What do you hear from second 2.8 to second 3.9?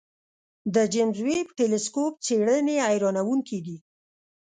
حیرانوونکې دي.